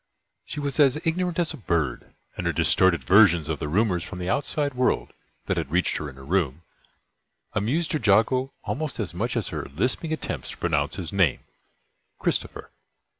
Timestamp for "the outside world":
4.17-5.13